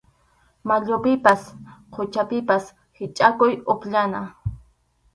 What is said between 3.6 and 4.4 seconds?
upyana.